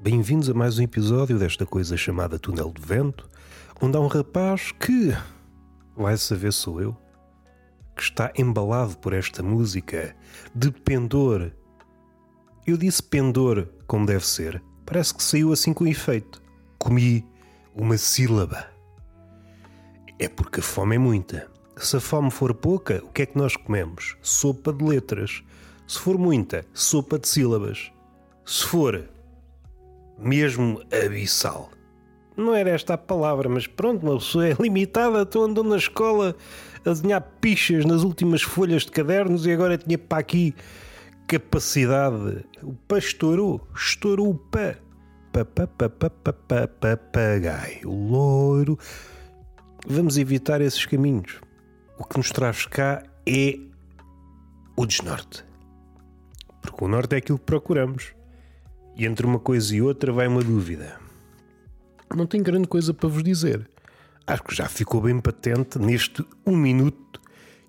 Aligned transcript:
Bem-vindos 0.00 0.48
a 0.48 0.54
mais 0.54 0.78
um 0.78 0.82
episódio 0.82 1.40
desta 1.40 1.66
coisa 1.66 1.96
chamada 1.96 2.38
Túnel 2.38 2.70
de 2.70 2.80
Vento, 2.80 3.28
onde 3.82 3.96
há 3.96 4.00
um 4.00 4.06
rapaz 4.06 4.70
que, 4.70 5.12
vai 5.96 6.16
saber 6.16 6.52
sou 6.52 6.80
eu, 6.80 6.96
que 7.96 8.02
está 8.02 8.32
embalado 8.38 8.96
por 8.98 9.12
esta 9.12 9.42
música 9.42 10.14
de 10.54 10.70
pendor. 10.70 11.50
Eu 12.64 12.76
disse 12.76 13.02
pendor 13.02 13.66
como 13.88 14.06
deve 14.06 14.24
ser, 14.24 14.62
parece 14.86 15.12
que 15.12 15.22
saiu 15.22 15.52
assim 15.52 15.74
com 15.74 15.84
efeito. 15.84 16.40
Comi 16.78 17.26
uma 17.74 17.98
sílaba. 17.98 18.68
É 20.16 20.28
porque 20.28 20.60
a 20.60 20.62
fome 20.62 20.94
é 20.94 20.98
muita. 20.98 21.50
Se 21.76 21.96
a 21.96 22.00
fome 22.00 22.30
for 22.30 22.54
pouca, 22.54 23.02
o 23.04 23.08
que 23.08 23.22
é 23.22 23.26
que 23.26 23.36
nós 23.36 23.56
comemos? 23.56 24.16
Sopa 24.22 24.72
de 24.72 24.84
letras. 24.84 25.42
Se 25.88 25.98
for 25.98 26.16
muita, 26.16 26.64
sopa 26.72 27.18
de 27.18 27.26
sílabas. 27.26 27.90
Se 28.46 28.64
for 28.64 29.17
mesmo 30.18 30.80
abissal. 30.92 31.70
Não 32.36 32.54
era 32.54 32.70
esta 32.70 32.94
a 32.94 32.98
palavra, 32.98 33.48
mas 33.48 33.66
pronto, 33.66 34.06
uma 34.06 34.18
pessoa 34.18 34.46
é 34.46 34.56
limitada. 34.60 35.22
Estou 35.22 35.44
andando 35.44 35.70
na 35.70 35.76
escola 35.76 36.36
a 36.84 36.90
desenhar 36.90 37.20
pichas 37.40 37.84
nas 37.84 38.02
últimas 38.02 38.42
folhas 38.42 38.82
de 38.84 38.92
cadernos 38.92 39.44
e 39.44 39.52
agora 39.52 39.76
tinha 39.76 39.98
para 39.98 40.18
aqui 40.18 40.54
capacidade. 41.26 42.44
O 42.62 42.74
pá 42.74 42.98
estourou, 42.98 43.60
estourou 43.74 44.30
o 44.30 44.34
pá. 44.34 44.76
Papagaio, 46.80 47.90
loiro. 47.90 48.78
Vamos 49.86 50.16
evitar 50.16 50.60
esses 50.60 50.86
caminhos. 50.86 51.40
O 51.98 52.04
que 52.04 52.16
nos 52.16 52.30
traz 52.30 52.66
cá 52.66 53.02
é 53.26 53.58
o 54.76 54.86
desnorte. 54.86 55.44
Porque 56.62 56.84
o 56.84 56.88
norte 56.88 57.14
é 57.14 57.18
aquilo 57.18 57.38
que 57.38 57.44
procuramos. 57.44 58.17
E 58.98 59.06
entre 59.06 59.24
uma 59.24 59.38
coisa 59.38 59.76
e 59.76 59.80
outra 59.80 60.12
vai 60.12 60.26
uma 60.26 60.42
dúvida. 60.42 60.98
Não 62.14 62.26
tenho 62.26 62.42
grande 62.42 62.66
coisa 62.66 62.92
para 62.92 63.08
vos 63.08 63.22
dizer. 63.22 63.70
Acho 64.26 64.42
que 64.42 64.54
já 64.54 64.68
ficou 64.68 65.00
bem 65.00 65.20
patente 65.20 65.78
neste 65.78 66.26
um 66.44 66.56
minuto 66.56 67.20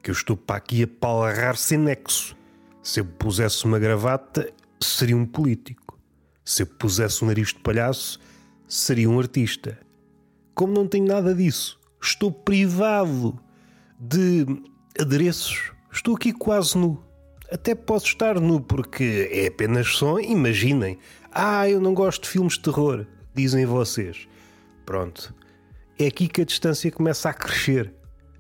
que 0.02 0.10
eu 0.10 0.14
estou 0.14 0.36
para 0.36 0.56
aqui 0.56 0.84
a 0.84 0.88
palarrar 0.88 1.56
sem 1.56 1.78
nexo. 1.78 2.36
Se 2.82 3.00
eu 3.00 3.06
pusesse 3.06 3.64
uma 3.66 3.78
gravata, 3.78 4.52
seria 4.82 5.16
um 5.16 5.26
político. 5.26 6.00
Se 6.44 6.64
eu 6.64 6.68
pusesse 6.68 7.24
um 7.24 7.28
nariz 7.28 7.50
de 7.50 7.60
palhaço, 7.60 8.20
seria 8.68 9.10
um 9.10 9.20
artista. 9.20 9.78
Como 10.56 10.74
não 10.74 10.88
tenho 10.88 11.06
nada 11.06 11.36
disso, 11.36 11.80
estou 12.02 12.32
privado 12.32 13.40
de 14.00 14.46
adereços. 15.00 15.72
Estou 15.92 16.16
aqui 16.16 16.34
quase 16.34 16.78
nu. 16.78 17.02
Até 17.52 17.74
posso 17.74 18.06
estar 18.06 18.40
nu 18.40 18.62
porque 18.62 19.30
é 19.32 19.48
apenas 19.48 19.88
som. 19.96 20.20
Imaginem. 20.20 21.00
Ah, 21.32 21.68
eu 21.68 21.82
não 21.82 21.94
gosto 21.94 22.24
de 22.24 22.30
filmes 22.30 22.54
de 22.54 22.62
terror, 22.62 23.06
dizem 23.34 23.66
vocês. 23.66 24.28
Pronto. 24.86 25.34
É 25.98 26.08
aqui 26.08 26.28
que 26.28 26.42
a 26.42 26.46
distância 26.46 26.92
começa 26.92 27.30
a 27.30 27.34
crescer. 27.34 27.94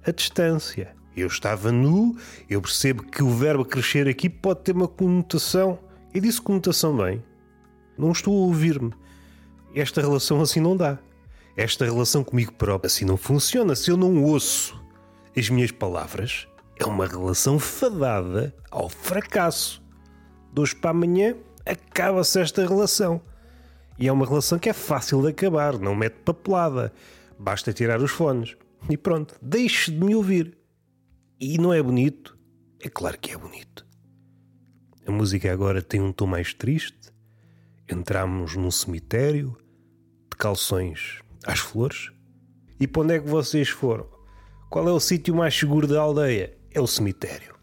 A 0.06 0.12
distância. 0.12 0.96
Eu 1.16 1.28
estava 1.28 1.72
nu, 1.72 2.16
eu 2.50 2.62
percebo 2.62 3.04
que 3.04 3.22
o 3.22 3.30
verbo 3.30 3.66
crescer 3.66 4.08
aqui 4.08 4.30
pode 4.30 4.62
ter 4.62 4.76
uma 4.76 4.88
conotação. 4.88 5.80
E 6.14 6.20
disse 6.20 6.42
conotação 6.42 6.96
bem. 6.96 7.24
Não 7.98 8.12
estou 8.12 8.34
a 8.34 8.48
ouvir-me. 8.48 8.94
Esta 9.76 10.02
relação 10.02 10.42
assim 10.42 10.60
não 10.60 10.78
dá. 10.78 10.98
Esta 11.58 11.86
relação 11.86 12.24
comigo 12.24 12.54
próprio 12.54 12.88
assim 12.88 13.06
não 13.06 13.18
funciona. 13.18 13.76
Se 13.76 13.92
eu 13.92 13.98
não 13.98 14.24
ouço 14.24 14.82
as 15.38 15.50
minhas 15.50 15.72
palavras, 15.72 16.48
é 16.80 16.86
uma 16.86 17.06
relação 17.06 17.60
fadada 17.60 18.56
ao 18.72 18.88
fracasso. 18.88 19.84
De 20.54 20.62
hoje 20.62 20.76
para 20.76 20.92
amanhã 20.92 21.36
acaba-se 21.66 22.40
esta 22.40 22.66
relação. 22.66 23.22
E 23.98 24.08
é 24.08 24.12
uma 24.12 24.26
relação 24.26 24.58
que 24.58 24.70
é 24.70 24.74
fácil 24.74 25.22
de 25.22 25.28
acabar, 25.28 25.78
não 25.78 25.94
mete 25.94 26.16
papelada. 26.24 26.94
Basta 27.38 27.74
tirar 27.74 28.02
os 28.02 28.12
fones. 28.12 28.56
E 28.90 28.96
pronto, 28.96 29.36
deixe 29.42 29.92
de 29.92 30.00
me 30.04 30.16
ouvir. 30.16 30.58
E 31.38 31.58
não 31.58 31.74
é 31.74 31.84
bonito? 31.84 32.38
É 32.82 32.88
claro 32.88 33.20
que 33.20 33.34
é 33.34 33.38
bonito. 33.38 33.86
A 35.06 35.12
música 35.12 35.52
agora 35.52 35.82
tem 35.82 36.02
um 36.02 36.14
tom 36.14 36.28
mais 36.28 36.54
triste. 36.54 37.12
Entramos 37.92 38.56
num 38.56 38.72
cemitério, 38.72 39.58
de 40.32 40.38
calções 40.38 41.20
às 41.46 41.60
flores. 41.60 42.12
E 42.80 42.88
para 42.88 43.02
onde 43.02 43.14
é 43.16 43.20
que 43.20 43.28
vocês 43.28 43.68
foram? 43.68 44.08
Qual 44.70 44.88
é 44.88 44.92
o 44.94 45.00
sítio 45.00 45.36
mais 45.36 45.54
seguro 45.54 45.88
da 45.88 46.00
aldeia? 46.00 46.59
É 46.72 46.80
o 46.80 46.88
cemitério. 46.88 47.56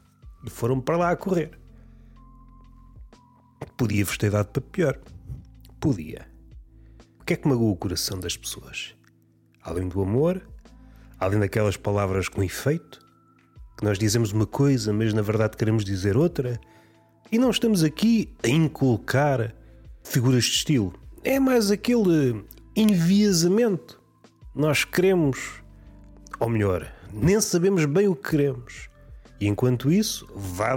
E 0.44 0.50
foram 0.50 0.80
para 0.80 0.96
lá 0.96 1.10
a 1.10 1.16
correr. 1.16 1.58
Podia-vos 3.76 4.16
ter 4.16 4.30
dado 4.30 4.48
para 4.48 4.62
pior. 4.62 4.98
Podia. 5.80 6.26
O 7.20 7.24
que 7.24 7.34
é 7.34 7.36
que 7.36 7.48
magoa 7.48 7.72
o 7.72 7.76
coração 7.76 8.18
das 8.18 8.36
pessoas? 8.36 8.94
Além 9.62 9.88
do 9.88 10.00
amor, 10.00 10.40
além 11.18 11.40
daquelas 11.40 11.76
palavras 11.76 12.28
com 12.28 12.42
efeito, 12.42 13.00
que 13.76 13.84
nós 13.84 13.98
dizemos 13.98 14.32
uma 14.32 14.46
coisa, 14.46 14.92
mas 14.92 15.12
na 15.12 15.22
verdade 15.22 15.56
queremos 15.56 15.84
dizer 15.84 16.16
outra, 16.16 16.58
e 17.30 17.38
não 17.38 17.50
estamos 17.50 17.82
aqui 17.82 18.32
a 18.42 18.48
inculcar 18.48 19.54
figuras 20.02 20.44
de 20.44 20.50
estilo. 20.50 20.94
É 21.24 21.38
mais 21.40 21.70
aquele 21.70 22.44
enviesamento. 22.74 24.00
Nós 24.54 24.84
queremos, 24.84 25.62
ou 26.38 26.48
melhor, 26.48 26.90
nem 27.12 27.40
sabemos 27.40 27.84
bem 27.84 28.08
o 28.08 28.14
que 28.14 28.30
queremos. 28.30 28.88
E 29.40 29.46
enquanto 29.46 29.90
isso, 29.92 30.26
vá 30.34 30.76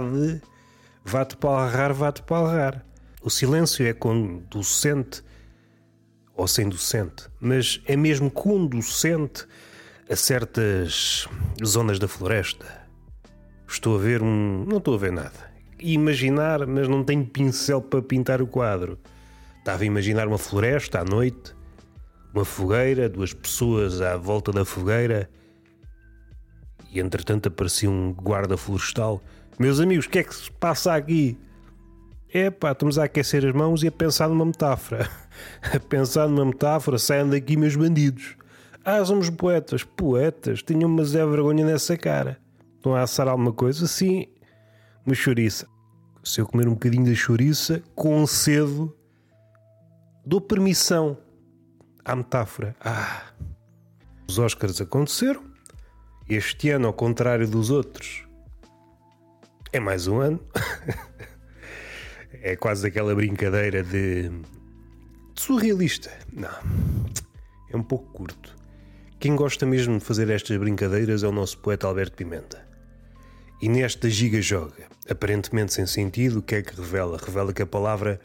vá-te 1.04 1.36
palrar, 1.36 1.92
vá-te 1.92 2.22
palrar. 2.22 2.84
O 3.22 3.30
silêncio 3.30 3.86
é 3.86 3.92
conducente 3.92 5.22
ou 6.34 6.48
sem 6.48 6.68
docente, 6.68 7.28
mas 7.38 7.80
é 7.86 7.96
mesmo 7.96 8.30
conducente 8.30 9.46
a 10.08 10.16
certas 10.16 11.28
zonas 11.64 11.98
da 11.98 12.08
floresta. 12.08 12.66
Estou 13.68 13.96
a 13.96 14.00
ver 14.00 14.22
um. 14.22 14.64
Não 14.66 14.78
estou 14.78 14.94
a 14.94 14.98
ver 14.98 15.12
nada. 15.12 15.50
Imaginar, 15.78 16.66
mas 16.66 16.88
não 16.88 17.04
tenho 17.04 17.24
pincel 17.24 17.80
para 17.80 18.02
pintar 18.02 18.42
o 18.42 18.46
quadro. 18.46 18.98
Estava 19.58 19.82
a 19.82 19.86
imaginar 19.86 20.26
uma 20.26 20.38
floresta 20.38 21.00
à 21.00 21.04
noite, 21.04 21.54
uma 22.34 22.44
fogueira, 22.44 23.08
duas 23.08 23.32
pessoas 23.32 24.00
à 24.00 24.16
volta 24.16 24.50
da 24.50 24.64
fogueira 24.64 25.30
e 26.92 27.00
entretanto 27.00 27.48
aparecia 27.48 27.90
um 27.90 28.12
guarda 28.12 28.56
florestal. 28.56 29.22
Meus 29.58 29.78
amigos, 29.80 30.06
o 30.06 30.08
que 30.10 30.18
é 30.18 30.24
que 30.24 30.34
se 30.34 30.50
passa 30.50 30.94
aqui? 30.94 31.38
É 32.32 32.50
pá, 32.50 32.72
estamos 32.72 32.98
a 32.98 33.04
aquecer 33.04 33.44
as 33.44 33.52
mãos 33.52 33.82
e 33.82 33.88
a 33.88 33.92
pensar 33.92 34.28
numa 34.28 34.44
metáfora. 34.44 35.08
a 35.74 35.78
pensar 35.80 36.28
numa 36.28 36.44
metáfora, 36.44 36.98
saiam 36.98 37.28
daqui 37.28 37.56
meus 37.56 37.76
bandidos. 37.76 38.36
Ah, 38.84 39.04
somos 39.04 39.28
poetas. 39.30 39.84
Poetas? 39.84 40.62
Tinham 40.62 40.88
uma 40.88 41.04
zé 41.04 41.24
vergonha 41.26 41.64
nessa 41.64 41.96
cara. 41.96 42.38
Estão 42.76 42.94
a 42.94 43.02
assar 43.02 43.28
alguma 43.28 43.52
coisa? 43.52 43.86
Sim, 43.86 44.26
uma 45.04 45.14
chouriça. 45.14 45.66
Se 46.24 46.40
eu 46.40 46.46
comer 46.46 46.66
um 46.68 46.72
bocadinho 46.72 47.04
da 47.04 47.14
chouriça, 47.14 47.82
concedo, 47.94 48.96
dou 50.24 50.40
permissão 50.40 51.18
à 52.04 52.16
metáfora. 52.16 52.74
Ah, 52.80 53.22
os 54.28 54.38
Oscars 54.38 54.80
aconteceram. 54.80 55.49
Este 56.30 56.70
ano, 56.70 56.86
ao 56.86 56.92
contrário 56.92 57.44
dos 57.48 57.70
outros, 57.70 58.22
é 59.72 59.80
mais 59.80 60.06
um 60.06 60.20
ano. 60.20 60.38
é 62.40 62.54
quase 62.54 62.86
aquela 62.86 63.12
brincadeira 63.16 63.82
de, 63.82 64.30
surrealista. 65.34 66.08
Não, 66.32 66.48
é 67.68 67.76
um 67.76 67.82
pouco 67.82 68.12
curto. 68.12 68.54
Quem 69.18 69.34
gosta 69.34 69.66
mesmo 69.66 69.98
de 69.98 70.04
fazer 70.04 70.30
estas 70.30 70.56
brincadeiras 70.56 71.24
é 71.24 71.26
o 71.26 71.32
nosso 71.32 71.58
poeta 71.58 71.88
Alberto 71.88 72.16
Pimenta. 72.16 72.64
E 73.60 73.68
nesta 73.68 74.08
giga-joga, 74.08 74.86
aparentemente 75.10 75.72
sem 75.74 75.84
sentido, 75.84 76.38
o 76.38 76.42
que 76.42 76.54
é 76.54 76.62
que 76.62 76.76
revela? 76.76 77.18
Revela 77.18 77.52
que 77.52 77.62
a 77.62 77.66
palavra, 77.66 78.20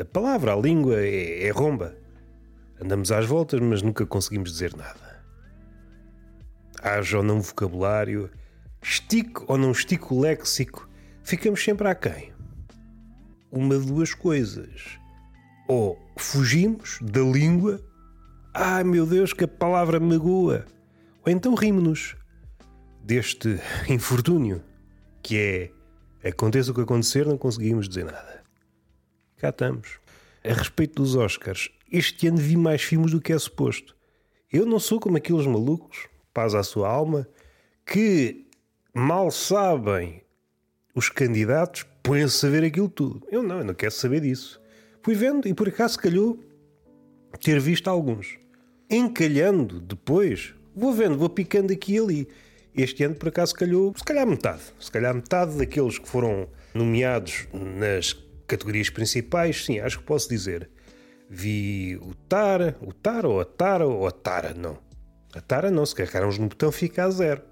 a 0.00 0.04
palavra, 0.04 0.52
a 0.52 0.56
língua 0.56 0.96
é, 0.96 1.46
é 1.46 1.50
romba. 1.50 1.96
Andamos 2.82 3.12
às 3.12 3.24
voltas, 3.24 3.60
mas 3.60 3.82
nunca 3.82 4.04
conseguimos 4.04 4.50
dizer 4.50 4.74
nada. 4.76 5.05
Haja 6.86 7.18
ou 7.18 7.24
não 7.24 7.40
vocabulário, 7.40 8.30
estico 8.80 9.44
ou 9.48 9.58
não 9.58 9.72
estico 9.72 10.14
o 10.14 10.20
léxico, 10.20 10.88
ficamos 11.24 11.64
sempre 11.64 11.88
aquém. 11.88 12.32
Uma 13.50 13.76
de 13.76 13.86
duas 13.86 14.14
coisas. 14.14 14.96
Ou 15.66 15.98
fugimos 16.16 17.00
da 17.02 17.22
língua, 17.22 17.84
ai 18.54 18.84
meu 18.84 19.04
Deus, 19.04 19.32
que 19.32 19.42
a 19.42 19.48
palavra 19.48 19.98
magoa, 19.98 20.64
ou 21.24 21.32
então 21.32 21.56
rimos-nos 21.56 22.14
deste 23.02 23.60
infortúnio, 23.90 24.62
que 25.20 25.36
é 26.22 26.28
aconteça 26.28 26.70
o 26.70 26.74
que 26.74 26.82
acontecer, 26.82 27.26
não 27.26 27.36
conseguimos 27.36 27.88
dizer 27.88 28.04
nada. 28.04 28.44
Cá 29.38 29.48
estamos. 29.48 29.98
A 30.44 30.52
respeito 30.52 31.02
dos 31.02 31.16
Oscars, 31.16 31.68
este 31.90 32.28
ano 32.28 32.36
vi 32.36 32.56
mais 32.56 32.80
filmes 32.80 33.10
do 33.10 33.20
que 33.20 33.32
é 33.32 33.38
suposto. 33.40 33.96
Eu 34.52 34.64
não 34.64 34.78
sou 34.78 35.00
como 35.00 35.16
aqueles 35.16 35.48
malucos, 35.48 36.06
paz 36.36 36.54
à 36.54 36.62
sua 36.62 36.86
alma, 36.86 37.26
que 37.86 38.44
mal 38.92 39.30
sabem 39.30 40.20
os 40.94 41.08
candidatos, 41.08 41.86
põem-se 42.02 42.44
a 42.44 42.50
ver 42.50 42.62
aquilo 42.62 42.90
tudo. 42.90 43.26
Eu 43.32 43.42
não, 43.42 43.60
eu 43.60 43.64
não 43.64 43.72
quero 43.72 43.92
saber 43.92 44.20
disso. 44.20 44.60
Fui 45.02 45.14
vendo 45.14 45.48
e 45.48 45.54
por 45.54 45.66
acaso 45.66 45.98
calhou 45.98 46.38
ter 47.40 47.58
visto 47.58 47.88
alguns. 47.88 48.38
Encalhando 48.90 49.80
depois, 49.80 50.54
vou 50.74 50.92
vendo, 50.92 51.16
vou 51.16 51.30
picando 51.30 51.72
aqui 51.72 51.94
e 51.94 51.98
ali. 51.98 52.28
Este 52.74 53.02
ano, 53.04 53.14
por 53.14 53.30
acaso, 53.30 53.54
calhou, 53.54 53.94
se 53.96 54.04
calhar 54.04 54.26
metade. 54.26 54.60
Se 54.78 54.92
calhar 54.92 55.14
metade 55.14 55.56
daqueles 55.56 55.98
que 55.98 56.06
foram 56.06 56.50
nomeados 56.74 57.48
nas 57.50 58.12
categorias 58.46 58.90
principais, 58.90 59.64
sim, 59.64 59.80
acho 59.80 60.00
que 60.00 60.04
posso 60.04 60.28
dizer. 60.28 60.68
Vi 61.30 61.96
o 61.96 62.14
Tara, 62.28 62.76
o 62.82 62.92
Tara 62.92 63.26
ou 63.26 63.40
a 63.40 63.44
Tara 63.46 63.86
ou 63.86 64.06
a 64.06 64.10
Tara, 64.10 64.52
não. 64.52 64.84
A 65.36 65.40
Tara 65.42 65.70
não, 65.70 65.84
se 65.84 65.94
carregarmos 65.94 66.38
no 66.38 66.48
botão 66.48 66.72
fica 66.72 67.04
a 67.04 67.10
zero. 67.10 67.42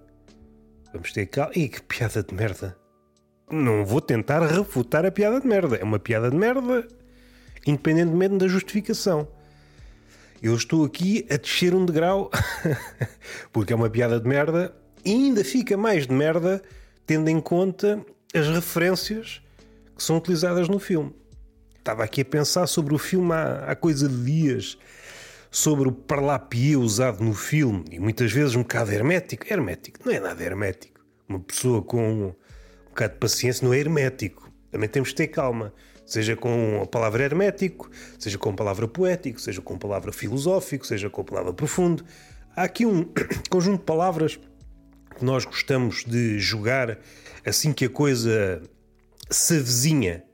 Vamos 0.91 1.13
ter 1.13 1.27
calma. 1.27 1.53
Ih, 1.55 1.69
que 1.69 1.83
piada 1.83 2.23
de 2.23 2.35
merda. 2.35 2.75
Não 3.51 3.85
vou 3.85 4.01
tentar 4.01 4.41
refutar 4.41 5.05
a 5.05 5.13
piada 5.13 5.39
de 5.39 5.47
merda. 5.47 5.77
É 5.77 5.85
uma 5.85 5.99
piada 5.99 6.31
de 6.31 6.37
merda, 6.37 6.89
independentemente 7.67 8.39
da 8.39 8.49
justificação. 8.49 9.29
Eu 10.43 10.55
estou 10.55 10.83
aqui 10.87 11.27
a 11.31 11.37
descer 11.37 11.75
um 11.75 11.85
degrau, 11.85 12.31
porque 13.53 13.75
é 13.75 13.77
uma 13.77 13.91
piada 13.91 14.19
de 14.19 14.27
merda, 14.27 14.75
e 15.05 15.13
ainda 15.13 15.45
fica 15.45 15.77
mais 15.77 16.07
de 16.07 16.13
merda 16.15 16.63
tendo 17.07 17.29
em 17.29 17.39
conta 17.39 18.03
as 18.35 18.49
referências 18.49 19.43
que 19.95 20.03
são 20.03 20.17
utilizadas 20.17 20.71
no 20.71 20.79
filme. 20.79 21.15
Estava 21.79 22.03
aqui 22.03 22.23
a 22.23 22.25
pensar 22.25 22.67
sobre 22.67 22.95
o 22.95 22.99
filme 22.99 23.35
há, 23.35 23.67
há 23.69 23.77
coisa 23.77 24.09
de 24.09 24.25
dias 24.25 24.79
sobre 25.55 25.89
o 25.89 25.93
parlapié 25.93 26.77
usado 26.77 27.23
no 27.23 27.33
filme 27.33 27.85
e 27.93 28.01
muitas 28.01 28.33
vezes 28.33 28.57
um 28.57 28.63
bocado 28.63 28.91
hermético. 28.91 29.47
Hermético, 29.49 30.01
não 30.05 30.13
é 30.13 30.19
nada 30.19 30.43
hermético. 30.43 31.01
Uma 31.29 31.39
pessoa 31.39 31.81
com 31.81 32.13
um 32.13 32.35
bocado 32.89 33.13
de 33.15 33.21
paciência 33.21 33.65
não 33.65 33.73
é 33.73 33.79
hermético. 33.79 34.51
Também 34.73 34.89
temos 34.89 35.11
de 35.11 35.15
ter 35.15 35.29
calma. 35.29 35.73
Seja 36.05 36.35
com 36.35 36.81
a 36.83 36.87
palavra 36.87 37.23
hermético, 37.23 37.89
seja 38.19 38.37
com 38.37 38.51
a 38.51 38.53
palavra 38.53 38.89
poético, 38.89 39.41
seja 39.41 39.63
com 39.63 39.75
a 39.75 39.79
palavra 39.79 40.13
filosófico, 40.13 40.85
seja 40.85 41.09
com 41.09 41.21
a 41.21 41.25
palavra 41.25 41.53
profundo. 41.53 42.05
Há 42.57 42.65
aqui 42.65 42.85
um 42.85 43.05
conjunto 43.49 43.79
de 43.79 43.85
palavras 43.85 44.41
que 45.17 45.25
nós 45.25 45.45
gostamos 45.45 46.05
de 46.05 46.37
jogar 46.41 46.99
assim 47.47 47.73
que 47.73 47.85
a 47.85 47.89
coisa 47.89 48.61
se 49.31 49.55
avizinha 49.59 50.25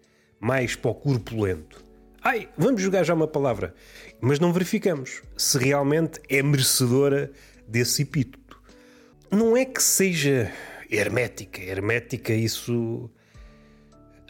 mais 0.41 0.75
para 0.75 0.91
o 0.91 0.95
corpulento. 0.95 1.90
Ai, 2.23 2.49
vamos 2.57 2.83
jogar 2.83 3.03
já 3.03 3.15
uma 3.15 3.27
palavra 3.27 3.75
mas 4.21 4.39
não 4.39 4.53
verificamos 4.53 5.23
se 5.37 5.59
realmente 5.59 6.21
é 6.29 6.43
merecedora 6.43 7.33
desse 7.67 8.03
epíteto. 8.03 8.61
Não 9.31 9.57
é 9.57 9.65
que 9.65 9.83
seja 9.83 10.53
hermética, 10.91 11.61
hermética, 11.61 12.33
isso. 12.33 13.11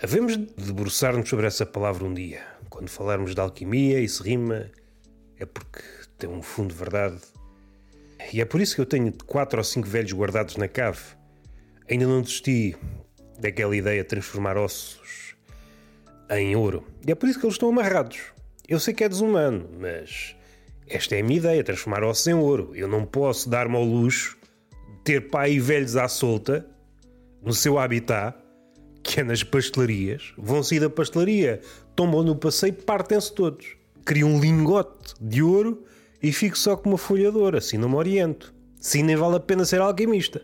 Havemos 0.03 0.37
de 0.37 0.47
debruçar-nos 0.57 1.29
sobre 1.29 1.47
essa 1.47 1.67
palavra 1.67 2.05
um 2.05 2.15
dia. 2.15 2.43
Quando 2.69 2.89
falarmos 2.89 3.35
de 3.35 3.41
alquimia 3.41 4.01
e 4.01 4.09
se 4.09 4.23
rima, 4.23 4.71
é 5.39 5.45
porque 5.45 5.81
tem 6.17 6.31
um 6.31 6.43
fundo 6.43 6.69
de 6.69 6.79
verdade. 6.79 7.19
E 8.33 8.41
é 8.41 8.45
por 8.45 8.61
isso 8.61 8.75
que 8.75 8.81
eu 8.81 8.87
tenho 8.87 9.13
quatro 9.27 9.59
ou 9.59 9.65
cinco 9.65 9.89
velhos 9.89 10.13
guardados 10.13 10.57
na 10.57 10.69
cave. 10.69 11.01
Ainda 11.91 12.07
não 12.07 12.23
desisti 12.23 12.77
daquela 13.41 13.75
ideia 13.75 14.03
de 14.03 14.09
transformar 14.09 14.57
ossos 14.57 15.30
em 16.31 16.55
ouro. 16.55 16.85
E 17.07 17.11
é 17.11 17.15
por 17.15 17.29
isso 17.29 17.39
que 17.39 17.47
eles 17.47 17.55
estão 17.55 17.69
amarrados. 17.69 18.19
Eu 18.69 18.79
sei 18.79 18.95
que 18.95 19.03
é 19.03 19.09
desumano, 19.09 19.69
mas 19.79 20.37
esta 20.87 21.17
é 21.17 21.21
a 21.21 21.25
minha 21.25 21.39
ideia: 21.39 21.65
transformar 21.65 22.05
ossos 22.05 22.27
em 22.27 22.35
ouro. 22.35 22.73
Eu 22.75 22.89
não 22.89 23.05
posso 23.05 23.49
dar-me 23.49 23.77
ao 23.77 23.85
luxo 23.85 24.37
de 24.77 25.03
ter 25.05 25.31
pai 25.31 25.53
e 25.53 25.61
velhos 25.61 25.97
à 25.97 26.09
solta 26.09 26.67
no 27.43 27.53
seu 27.53 27.79
habitat, 27.79 28.37
que 29.03 29.21
é 29.21 29.25
nas 29.25 29.43
pastelarias. 29.43 30.33
Vão 30.37 30.63
sair 30.63 30.81
da 30.81 30.91
pastelaria, 30.91 31.61
tombam 31.97 32.23
no 32.23 32.37
passeio, 32.37 32.75
partem-se 32.75 33.35
todos. 33.35 33.77
Crio 34.05 34.27
um 34.27 34.41
lingote 34.41 35.15
de 35.21 35.43
ouro 35.43 35.85
e 36.23 36.33
fico 36.33 36.59
só 36.59 36.77
com 36.77 36.91
uma 36.91 36.99
folha 36.99 37.31
de 37.31 37.39
ouro, 37.39 37.57
assim 37.57 37.79
não 37.79 37.89
me 37.89 37.97
oriento. 37.97 38.55
Sim, 38.81 39.03
nem 39.03 39.17
vale 39.17 39.37
a 39.37 39.41
pena 39.41 39.65
ser 39.65 39.81
alquimista. 39.81 40.43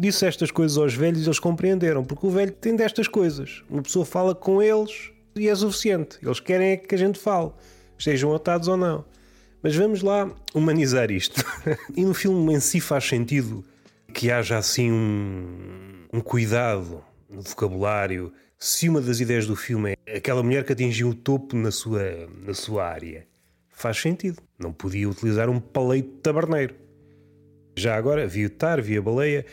Disse 0.00 0.24
estas 0.24 0.50
coisas 0.50 0.78
aos 0.78 0.94
velhos 0.94 1.20
e 1.20 1.26
eles 1.26 1.38
compreenderam, 1.38 2.02
porque 2.02 2.26
o 2.26 2.30
velho 2.30 2.52
tem 2.52 2.74
destas 2.74 3.06
coisas. 3.06 3.62
Uma 3.68 3.82
pessoa 3.82 4.06
fala 4.06 4.34
com 4.34 4.62
eles 4.62 5.10
e 5.36 5.46
é 5.46 5.54
suficiente. 5.54 6.16
Eles 6.22 6.40
querem 6.40 6.70
é 6.70 6.76
que 6.78 6.94
a 6.94 6.98
gente 6.98 7.18
fale, 7.18 7.50
estejam 7.98 8.34
atados 8.34 8.66
ou 8.66 8.78
não. 8.78 9.04
Mas 9.62 9.76
vamos 9.76 10.00
lá 10.00 10.34
humanizar 10.54 11.10
isto. 11.10 11.44
e 11.94 12.02
no 12.02 12.14
filme 12.14 12.54
em 12.54 12.60
si 12.60 12.80
faz 12.80 13.04
sentido 13.04 13.62
que 14.14 14.30
haja 14.30 14.56
assim 14.56 14.90
um, 14.90 16.06
um 16.14 16.20
cuidado 16.22 17.04
no 17.28 17.42
vocabulário. 17.42 18.32
Se 18.58 18.88
uma 18.88 19.02
das 19.02 19.20
ideias 19.20 19.46
do 19.46 19.54
filme 19.54 19.98
é 20.06 20.16
aquela 20.16 20.42
mulher 20.42 20.64
que 20.64 20.72
atingiu 20.72 21.10
o 21.10 21.14
topo 21.14 21.54
na 21.54 21.70
sua, 21.70 22.26
na 22.42 22.54
sua 22.54 22.86
área, 22.86 23.26
faz 23.68 23.98
sentido. 23.98 24.40
Não 24.58 24.72
podia 24.72 25.06
utilizar 25.06 25.50
um 25.50 25.60
paleito 25.60 26.08
de 26.08 26.20
taberneiro. 26.22 26.74
Já 27.76 27.96
agora, 27.96 28.26
vi 28.26 28.46
o 28.46 28.50
Tar, 28.50 28.80
vi 28.82 28.96
a 28.96 29.02
Baleia, 29.02 29.44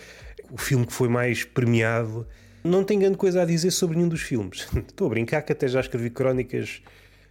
o 0.52 0.58
filme 0.58 0.86
que 0.86 0.94
foi 0.94 1.08
mais 1.08 1.44
premiado 1.44 2.28
não 2.64 2.84
tenho 2.84 3.00
grande 3.00 3.18
coisa 3.18 3.42
a 3.42 3.46
dizer 3.46 3.72
sobre 3.72 3.96
nenhum 3.96 4.10
dos 4.10 4.22
filmes. 4.22 4.68
Estou 4.76 5.08
a 5.08 5.10
brincar 5.10 5.42
que 5.42 5.52
até 5.52 5.68
já 5.68 5.80
escrevi 5.80 6.10
crónicas. 6.10 6.82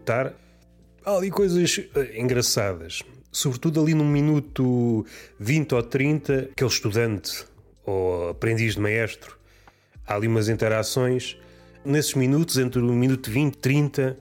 Tar. 0.04 0.32
Há 1.04 1.16
ali 1.16 1.30
coisas 1.30 1.78
uh, 1.78 2.16
engraçadas. 2.16 3.02
Sobretudo 3.30 3.80
ali 3.82 3.92
no 3.92 4.04
minuto 4.04 5.04
20 5.38 5.74
ou 5.74 5.82
30, 5.82 6.50
aquele 6.52 6.70
estudante 6.70 7.44
ou 7.84 8.30
aprendiz 8.30 8.74
de 8.74 8.80
maestro, 8.80 9.38
há 10.06 10.14
ali 10.14 10.26
umas 10.26 10.48
interações. 10.48 11.36
Nesses 11.84 12.14
minutos, 12.14 12.56
entre 12.58 12.80
o 12.80 12.84
minuto 12.84 13.30
20 13.30 13.54
e 13.54 13.58
30, 13.58 14.18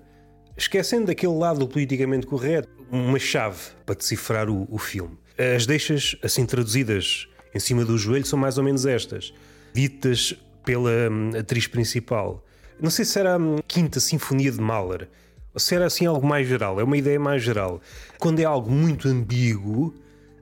esquecendo 0.57 1.07
daquele 1.07 1.33
lado 1.33 1.68
politicamente 1.68 2.27
correto, 2.27 2.69
uma 2.92 3.18
chave 3.18 3.71
para 3.86 3.95
decifrar 3.95 4.50
o, 4.50 4.68
o 4.69 4.77
filme. 4.77 5.18
As 5.56 5.65
deixas, 5.65 6.15
assim 6.21 6.45
traduzidas 6.45 7.27
em 7.56 7.60
cima 7.60 7.86
do 7.86 7.98
joelho, 7.98 8.25
são 8.25 8.38
mais 8.38 8.57
ou 8.57 8.63
menos 8.63 8.86
estas, 8.86 9.34
ditas 9.74 10.36
pela 10.66 11.10
hum, 11.10 11.31
atriz 11.40 11.66
principal. 11.68 12.46
Não 12.80 12.90
sei 12.90 13.06
se 13.06 13.18
era 13.18 13.36
a 13.36 13.38
hum, 13.38 13.57
Quinta 13.66 14.00
Sinfonia 14.00 14.52
de 14.52 14.60
Mahler 14.60 15.07
ou 15.54 15.60
se 15.60 15.74
era 15.74 15.86
assim 15.86 16.06
algo 16.06 16.28
mais 16.28 16.46
geral. 16.46 16.81
É 16.81 16.84
uma 16.84 16.98
ideia 16.98 17.18
mais 17.18 17.42
geral. 17.42 17.81
Quando 18.19 18.42
é 18.42 18.44
algo 18.44 18.69
muito 18.69 19.07
ambíguo, 19.07 19.96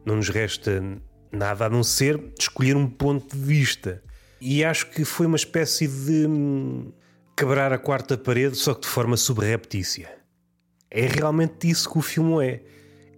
não 0.04 0.15
nos 0.15 0.27
resta 0.27 0.81
nada 1.31 1.68
a 1.68 1.69
não 1.69 1.83
ser 1.83 2.19
escolher 2.38 2.75
um 2.75 2.89
ponto 2.89 3.38
de 3.38 3.42
vista. 3.42 4.01
E 4.42 4.63
acho 4.63 4.89
que 4.89 5.06
foi 5.06 5.27
uma 5.27 5.36
espécie 5.36 5.88
de 5.88 6.25
hum, 6.27 6.92
quebrar 7.38 7.71
a 7.71 7.77
quarta 7.77 8.18
parede, 8.18 8.57
só 8.57 8.74
que 8.74 8.81
de 8.81 8.88
forma 8.88 9.15
subreptícia. 9.15 10.10
É 10.89 11.06
realmente 11.06 11.69
isso 11.69 11.89
que 11.92 11.98
o 12.00 12.01
filme 12.01 12.45
é. 12.45 12.62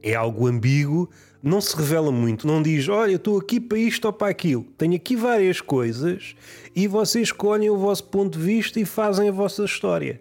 É 0.03 0.13
algo 0.13 0.47
ambíguo, 0.47 1.09
não 1.45 1.61
se 1.61 1.78
revela 1.78 2.11
muito, 2.11 2.47
não 2.47 2.59
diz, 2.59 2.90
olha, 2.90 3.18
estou 3.18 3.37
aqui 3.37 3.59
para 3.59 3.78
isto 3.78 4.06
ou 4.06 4.11
para 4.11 4.31
aquilo. 4.31 4.64
Tenho 4.80 4.95
aqui 4.95 5.16
várias 5.16 5.61
coisas 5.61 6.35
e 6.75 6.87
vocês 6.87 7.28
escolhem 7.28 7.69
o 7.69 7.78
vosso 7.78 8.06
ponto 8.06 8.40
de 8.40 8.44
vista 8.44 8.80
e 8.80 8.85
fazem 8.85 9.30
a 9.30 9.31
vossa 9.31 9.64
história. 9.64 10.19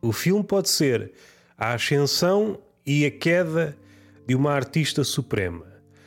O 0.00 0.10
filme 0.10 0.42
pode 0.42 0.70
ser 0.70 1.12
a 1.58 1.74
ascensão 1.74 2.58
e 2.86 3.04
a 3.04 3.10
queda 3.10 3.76
de 4.26 4.34
uma 4.34 4.50
artista 4.52 5.04
suprema, 5.04 5.66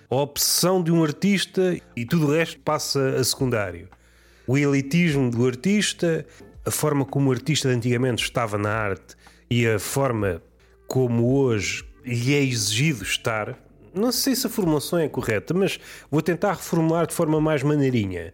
a 0.09 0.15
obsessão 0.15 0.81
de 0.81 0.91
um 0.91 1.03
artista 1.03 1.79
e 1.95 2.03
tudo 2.03 2.25
o 2.25 2.31
resto 2.31 2.59
passa 2.61 3.17
a 3.17 3.23
secundário. 3.23 3.89
O 4.47 4.57
elitismo 4.57 5.29
do 5.29 5.45
artista, 5.45 6.25
a 6.65 6.71
forma 6.71 7.05
como 7.05 7.29
o 7.29 7.31
artista 7.31 7.69
de 7.69 7.75
antigamente 7.75 8.23
estava 8.23 8.57
na 8.57 8.71
arte 8.71 9.15
e 9.51 9.67
a 9.67 9.77
forma 9.77 10.41
como 10.87 11.31
hoje 11.35 11.85
lhe 12.03 12.33
é 12.33 12.41
exigido 12.41 13.03
estar 13.03 13.55
não 13.93 14.11
sei 14.11 14.35
se 14.35 14.47
a 14.47 14.49
formulação 14.49 14.99
é 14.99 15.07
correta, 15.07 15.53
mas 15.53 15.79
vou 16.09 16.21
tentar 16.21 16.53
reformular 16.53 17.07
de 17.07 17.13
forma 17.13 17.39
mais 17.41 17.63
maneirinha. 17.63 18.33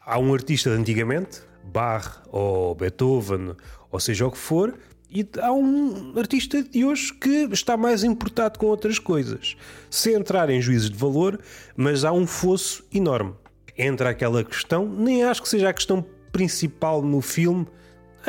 Há 0.00 0.18
um 0.18 0.32
artista 0.32 0.70
de 0.70 0.76
antigamente, 0.76 1.42
Bach 1.64 2.22
ou 2.30 2.74
Beethoven, 2.74 3.54
ou 3.90 4.00
seja 4.00 4.26
o 4.26 4.30
que 4.30 4.38
for, 4.38 4.78
e 5.10 5.26
há 5.40 5.52
um 5.52 6.12
artista 6.18 6.62
de 6.62 6.84
hoje 6.84 7.14
que 7.14 7.48
está 7.50 7.76
mais 7.76 8.04
importado 8.04 8.58
com 8.58 8.66
outras 8.66 8.98
coisas. 8.98 9.56
Sem 9.90 10.14
entrar 10.14 10.50
em 10.50 10.60
juízes 10.60 10.90
de 10.90 10.96
valor, 10.96 11.40
mas 11.76 12.04
há 12.04 12.12
um 12.12 12.26
fosso 12.26 12.84
enorme. 12.92 13.34
Entra 13.76 14.10
aquela 14.10 14.44
questão, 14.44 14.86
nem 14.86 15.24
acho 15.24 15.42
que 15.42 15.48
seja 15.48 15.70
a 15.70 15.72
questão 15.72 16.04
principal 16.32 17.00
no 17.00 17.20
filme, 17.20 17.66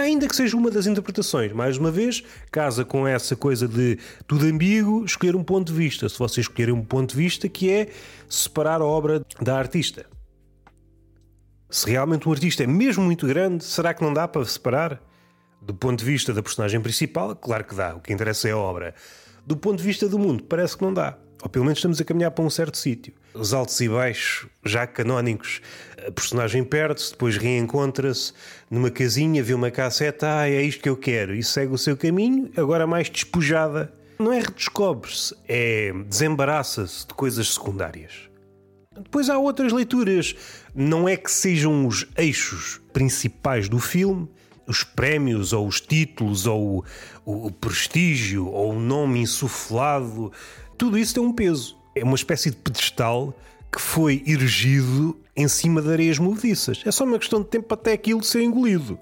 ainda 0.02 0.28
que 0.28 0.36
seja 0.36 0.56
uma 0.56 0.72
das 0.72 0.88
interpretações. 0.88 1.52
Mais 1.52 1.78
uma 1.78 1.92
vez, 1.92 2.24
casa 2.52 2.86
com 2.86 3.08
essa 3.08 3.36
coisa 3.36 3.68
de 3.68 3.98
tudo 4.28 4.46
ambíguo, 4.46 5.06
escolher 5.06 5.36
um 5.36 5.44
ponto 5.44 5.72
de 5.72 5.78
vista. 5.78 6.08
Se 6.08 6.18
vocês 6.18 6.46
escolherem 6.46 6.74
um 6.74 6.84
ponto 6.84 7.12
de 7.12 7.16
vista 7.16 7.48
que 7.48 7.72
é 7.72 7.90
separar 8.28 8.82
a 8.82 8.86
obra 8.86 9.26
da 9.42 9.58
artista. 9.58 10.06
Se 11.70 11.90
realmente 11.90 12.28
um 12.28 12.32
artista 12.32 12.64
é 12.64 12.68
mesmo 12.68 13.04
muito 13.04 13.28
grande, 13.28 13.64
será 13.64 13.94
que 13.94 14.02
não 14.02 14.14
dá 14.14 14.28
para 14.28 14.44
separar? 14.46 15.02
Do 15.62 15.74
ponto 15.74 16.00
de 16.00 16.06
vista 16.06 16.34
da 16.34 16.42
personagem 16.42 16.82
principal, 16.82 17.36
claro 17.36 17.64
que 17.64 17.76
dá. 17.76 17.96
O 17.96 18.00
que 18.00 18.14
interessa 18.14 18.48
é 18.48 18.52
a 18.52 18.58
obra. 18.58 18.96
Do 19.46 19.58
ponto 19.58 19.78
de 19.78 19.84
vista 19.84 20.08
do 20.08 20.18
mundo, 20.18 20.44
parece 20.44 20.78
que 20.78 20.84
não 20.84 20.94
dá. 20.94 21.18
Ou 21.42 21.50
pelo 21.50 21.66
menos 21.66 21.80
estamos 21.80 22.02
a 22.02 22.04
caminhar 22.04 22.32
para 22.32 22.44
um 22.44 22.50
certo 22.50 22.78
sítio. 22.78 23.14
Os 23.34 23.54
altos 23.54 23.80
e 23.80 23.88
baixos, 23.88 24.48
já 24.66 24.86
canónicos, 24.86 25.62
a 26.06 26.12
personagem 26.12 26.64
perde-se, 26.64 27.12
depois 27.12 27.38
reencontra-se 27.38 28.34
numa 28.70 28.92
casinha, 28.92 29.42
vê 29.42 29.54
uma 29.54 29.72
casseta, 29.72 30.40
ah, 30.40 30.50
é 30.50 30.62
isto 30.62 30.82
que 30.82 30.90
eu 30.90 30.98
quero, 30.98 31.34
e 31.34 31.44
segue 31.44 31.74
o 31.74 31.78
seu 31.78 31.96
caminho, 31.96 32.52
agora 32.58 32.86
mais 32.86 33.10
despojada 33.10 33.94
não 34.20 34.34
é 34.34 34.40
redescobre-se, 34.42 35.34
é 35.48 35.94
desembaraça-se 36.06 37.08
de 37.08 37.14
coisas 37.14 37.54
secundárias. 37.54 38.30
Depois 38.94 39.30
há 39.30 39.38
outras 39.38 39.72
leituras. 39.72 40.36
Não 40.76 41.08
é 41.08 41.16
que 41.16 41.32
sejam 41.32 41.88
os 41.88 42.06
eixos 42.18 42.82
principais 42.92 43.70
do 43.70 43.80
filme, 43.80 44.28
os 44.68 44.84
prémios 44.84 45.54
ou 45.54 45.66
os 45.66 45.80
títulos 45.80 46.46
ou 46.46 46.84
o, 47.26 47.46
o 47.48 47.52
prestígio 47.52 48.48
ou 48.48 48.74
o 48.74 48.80
nome 48.80 49.22
insuflado. 49.22 50.34
Tudo 50.80 50.98
isso 50.98 51.14
tem 51.14 51.22
um 51.22 51.34
peso. 51.34 51.78
É 51.94 52.04
uma 52.04 52.16
espécie 52.16 52.50
de 52.50 52.56
pedestal 52.56 53.38
que 53.72 53.80
foi 53.80 54.24
erigido 54.26 55.16
em 55.36 55.48
cima 55.48 55.82
de 55.82 55.92
areias 55.92 56.18
movediças. 56.18 56.82
É 56.86 56.92
só 56.92 57.04
uma 57.04 57.20
questão 57.20 57.42
de 57.42 57.48
tempo 57.48 57.72
até 57.74 57.94
aquilo 57.94 58.24
ser 58.24 58.42
engolido. 58.42 58.98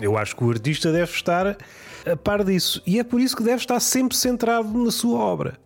eu 0.00 0.16
acho 0.16 0.34
que 0.34 0.44
o 0.44 0.50
artista 0.50 0.90
deve 0.90 1.12
estar 1.12 1.58
a 2.06 2.16
par 2.16 2.44
disso. 2.44 2.80
E 2.86 2.98
é 2.98 3.04
por 3.04 3.20
isso 3.20 3.36
que 3.36 3.42
deve 3.42 3.56
estar 3.56 3.78
sempre 3.80 4.16
centrado 4.16 4.72
na 4.72 4.90
sua 4.90 5.18
obra. 5.18 5.58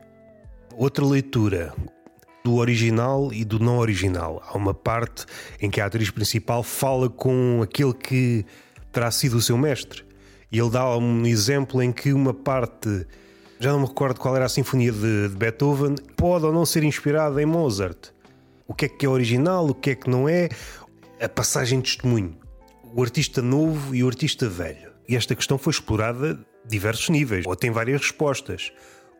Outra 0.74 1.04
leitura 1.04 1.72
do 2.42 2.54
original 2.54 3.32
e 3.32 3.44
do 3.44 3.58
não 3.58 3.78
original. 3.78 4.42
Há 4.46 4.56
uma 4.56 4.72
parte 4.72 5.26
em 5.60 5.68
que 5.68 5.80
a 5.80 5.86
atriz 5.86 6.10
principal 6.10 6.62
fala 6.62 7.10
com 7.10 7.60
aquele 7.62 7.92
que 7.92 8.46
terá 8.90 9.10
sido 9.10 9.36
o 9.36 9.42
seu 9.42 9.58
mestre. 9.58 10.04
E 10.50 10.58
ele 10.58 10.70
dá 10.70 10.96
um 10.96 11.26
exemplo 11.26 11.82
em 11.82 11.92
que 11.92 12.12
uma 12.12 12.32
parte, 12.32 13.06
já 13.58 13.72
não 13.72 13.80
me 13.80 13.86
recordo 13.86 14.20
qual 14.20 14.36
era 14.36 14.44
a 14.44 14.48
sinfonia 14.48 14.92
de, 14.92 15.28
de 15.28 15.36
Beethoven, 15.36 15.94
pode 16.16 16.44
ou 16.44 16.52
não 16.52 16.66
ser 16.66 16.84
inspirada 16.84 17.40
em 17.40 17.46
Mozart. 17.46 18.10
O 18.66 18.74
que 18.74 18.86
é 18.86 18.88
que 18.88 19.06
é 19.06 19.08
original, 19.08 19.66
o 19.66 19.74
que 19.74 19.90
é 19.90 19.94
que 19.94 20.10
não 20.10 20.28
é, 20.28 20.48
a 21.20 21.28
passagem 21.28 21.80
de 21.80 21.92
testemunho. 21.92 22.36
O 22.94 23.02
artista 23.02 23.40
novo 23.40 23.94
e 23.94 24.02
o 24.02 24.08
artista 24.08 24.48
velho. 24.48 24.92
E 25.08 25.16
esta 25.16 25.34
questão 25.34 25.56
foi 25.56 25.70
explorada 25.70 26.38
a 26.64 26.68
diversos 26.68 27.08
níveis, 27.08 27.46
ou 27.46 27.54
tem 27.54 27.70
várias 27.70 28.00
respostas. 28.00 28.72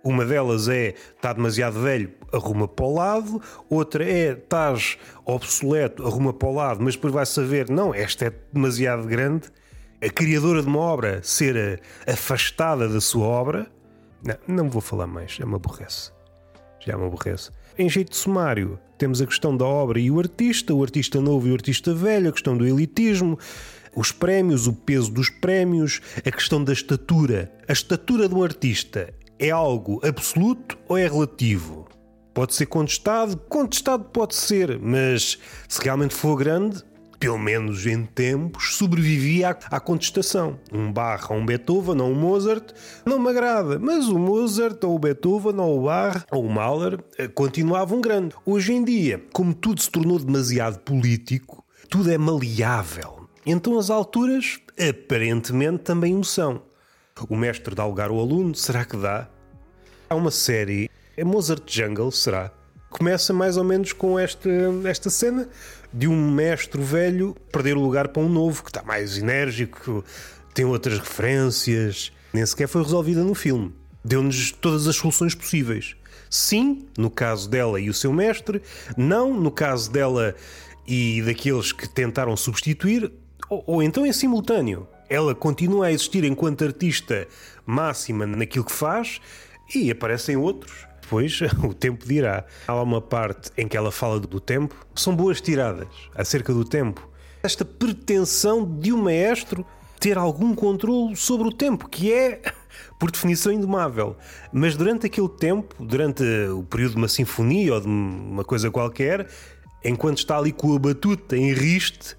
Uma 0.03 0.25
delas 0.25 0.69
é 0.69 0.95
está 1.17 1.33
demasiado 1.33 1.81
velho, 1.81 2.13
arruma 2.33 2.69
para 2.69 2.85
o 2.85 2.95
lado, 2.95 3.43
outra 3.69 4.05
é 4.05 4.33
estás 4.33 4.99
obsoleto, 5.25 6.07
arruma 6.07 6.33
para 6.33 6.49
o 6.49 6.55
lado, 6.55 6.83
mas 6.83 6.95
depois 6.95 7.13
vai 7.13 7.27
saber, 7.27 7.69
não, 7.69 7.95
esta 7.95 8.27
é 8.27 8.33
demasiado 8.53 9.05
grande. 9.07 9.49
A 10.01 10.09
criadora 10.09 10.61
de 10.61 10.69
uma 10.69 10.79
obra 10.79 11.21
ser 11.23 11.81
afastada 12.07 12.89
da 12.89 13.01
sua 13.01 13.27
obra, 13.27 13.67
não, 14.23 14.37
não 14.65 14.71
vou 14.71 14.83
falar 14.83 15.07
mais, 15.07 15.33
já 15.33 15.47
me 15.47 15.55
aborrece. 15.55 16.13
Já 16.81 16.97
me 16.97 17.07
aborrece. 17.07 17.51
Em 17.79 17.89
jeito 17.89 18.11
de 18.11 18.17
sumário, 18.17 18.79
temos 18.97 19.21
a 19.21 19.27
questão 19.27 19.57
da 19.57 19.65
obra 19.65 19.99
e 19.99 20.11
o 20.11 20.19
artista, 20.19 20.73
o 20.73 20.83
artista 20.83 21.21
novo 21.21 21.49
e 21.49 21.51
o 21.51 21.55
artista 21.55 21.95
velho, 21.95 22.29
a 22.29 22.33
questão 22.33 22.57
do 22.57 22.67
elitismo, 22.67 23.39
os 23.95 24.13
prémios, 24.13 24.67
o 24.67 24.73
peso 24.73 25.11
dos 25.11 25.29
prémios, 25.29 26.01
a 26.25 26.31
questão 26.31 26.63
da 26.63 26.73
estatura. 26.73 27.53
A 27.69 27.73
estatura 27.73 28.29
de 28.29 28.35
um 28.35 28.43
artista 28.43 29.13
é 29.39 29.51
algo 29.51 30.01
absoluto 30.07 30.79
ou 30.89 30.97
é 30.97 31.07
relativo? 31.07 31.87
Pode 32.33 32.55
ser 32.55 32.67
contestado? 32.67 33.37
Contestado 33.37 34.05
pode 34.05 34.35
ser, 34.35 34.79
mas 34.79 35.39
se 35.69 35.83
realmente 35.83 36.15
for 36.15 36.37
grande, 36.37 36.83
pelo 37.19 37.39
menos 37.39 37.87
em 37.87 38.05
tempos, 38.05 38.77
sobrevivia 38.77 39.57
à, 39.71 39.81
contestação. 39.81 40.59
Um 40.73 40.93
Bach 40.93 41.31
ou 41.31 41.39
um 41.39 41.47
Beethoven 41.47 42.01
ou 42.01 42.11
um 42.11 42.15
Mozart 42.15 42.73
não 43.05 43.19
me 43.19 43.31
agrada, 43.31 43.79
mas 43.79 44.09
o 44.09 44.19
Mozart 44.19 44.83
ou 44.85 44.95
o 44.95 44.99
Beethoven 44.99 45.59
ou 45.59 45.79
o 45.79 45.85
Bach 45.85 46.25
ou 46.31 46.45
o 46.45 46.51
Mahler 46.51 46.99
eh, 47.19 47.29
continuavam 47.29 48.01
grande. 48.01 48.35
Hoje 48.45 48.73
em 48.73 48.85
dia, 48.85 49.23
como 49.33 49.55
tudo 49.55 49.81
se 49.81 49.91
tornou 49.91 50.19
demasiado 50.19 50.79
político, 50.81 51.65
tudo 51.89 52.11
é 52.11 52.19
maleável. 52.19 53.29
Então 53.45 53.79
as 53.79 53.91
alturas, 53.91 54.59
aparentemente, 54.79 55.85
também 55.85 56.17
o 56.17 56.25
são. 56.25 56.63
O 57.29 57.37
mestre 57.37 57.75
dá 57.75 57.87
lugar 57.87 58.11
ao 58.11 58.21
aluno, 58.21 58.55
será 58.55 58.85
que 58.85 58.97
dá? 58.97 59.29
Há 60.09 60.15
uma 60.15 60.31
série, 60.31 60.91
é 61.17 61.25
Mozart 61.25 61.63
Jungle, 61.67 62.13
será? 62.13 62.53
Começa 62.91 63.33
mais 63.33 63.57
ou 63.57 63.65
menos 63.65 63.93
com 63.93 64.19
esta, 64.19 64.49
esta 64.85 65.11
cena 65.11 65.49
de 65.93 66.09
um 66.09 66.31
mestre 66.31 66.81
velho 66.81 67.37
perder 67.53 67.77
o 67.77 67.81
lugar 67.81 68.09
para 68.09 68.23
um 68.23 68.29
novo 68.29 68.63
que 68.63 68.71
está 68.71 68.83
mais 68.83 69.19
enérgico, 69.19 70.05
tem 70.55 70.65
outras 70.65 70.99
referências. 70.99 72.13
Nem 72.33 72.45
sequer 72.47 72.69
foi 72.69 72.83
resolvida 72.83 73.23
no 73.23 73.35
filme. 73.35 73.75
Deu-nos 74.05 74.53
todas 74.53 74.87
as 74.87 74.97
soluções 74.97 75.35
possíveis. 75.35 75.97
Sim, 76.31 76.87
no 76.97 77.11
caso 77.11 77.49
dela 77.49 77.81
e 77.81 77.89
o 77.89 77.95
seu 77.95 78.13
mestre, 78.13 78.63
não 78.97 79.35
no 79.35 79.51
caso 79.51 79.91
dela 79.91 80.35
e 80.87 81.23
daqueles 81.23 81.73
que 81.73 81.89
tentaram 81.89 82.37
substituir, 82.37 83.13
ou, 83.49 83.65
ou 83.67 83.83
então 83.83 84.07
em 84.07 84.13
simultâneo. 84.13 84.87
Ela 85.09 85.35
continua 85.35 85.87
a 85.87 85.93
existir 85.93 86.25
enquanto 86.25 86.65
artista 86.65 87.29
máxima 87.65 88.27
naquilo 88.27 88.65
que 88.65 88.73
faz 88.73 89.21
e 89.75 89.91
aparecem 89.91 90.37
outros. 90.37 90.86
Depois 91.07 91.39
o 91.63 91.73
tempo 91.73 92.05
dirá. 92.05 92.45
Há 92.67 92.75
lá 92.75 92.83
uma 92.83 93.01
parte 93.01 93.53
em 93.57 93.69
que 93.69 93.77
ela 93.77 93.93
fala 93.93 94.19
do 94.19 94.41
tempo. 94.41 94.75
São 94.97 95.15
boas 95.15 95.41
tiradas 95.41 95.87
acerca 96.17 96.53
do 96.53 96.65
tempo. 96.65 97.09
Esta 97.45 97.65
pretensão 97.65 98.65
de 98.65 98.93
um 98.93 99.03
maestro 99.03 99.65
ter 100.01 100.19
algum 100.19 100.53
controle 100.53 101.15
sobre 101.15 101.47
o 101.47 101.53
tempo, 101.53 101.89
que 101.89 102.13
é, 102.13 102.43
por 102.99 103.13
definição, 103.13 103.53
indomável. 103.53 104.17
Mas 104.53 104.77
durante 104.77 105.07
aquele 105.07 105.29
tempo, 105.29 105.77
durante 105.79 106.25
o 106.49 106.65
período 106.65 106.93
de 106.93 106.97
uma 106.97 107.09
sinfonia 107.09 107.75
ou 107.75 107.81
de 107.81 107.87
uma 107.87 108.45
coisa 108.45 108.69
qualquer, 108.69 109.29
enquanto 109.85 110.19
está 110.19 110.37
ali 110.37 110.51
com 110.51 110.75
a 110.75 110.79
batuta 110.79 111.37
em 111.37 111.53
riste, 111.53 112.17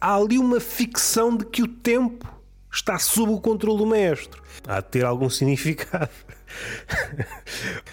há 0.00 0.16
ali 0.16 0.38
uma 0.38 0.60
ficção 0.60 1.36
de 1.36 1.44
que 1.44 1.62
o 1.62 1.68
tempo 1.68 2.26
está 2.72 2.98
sob 2.98 3.32
o 3.32 3.40
controle 3.40 3.78
do 3.78 3.86
maestro. 3.86 4.42
Há 4.66 4.80
de 4.80 4.88
ter 4.88 5.04
algum 5.04 5.28
significado. 5.30 6.10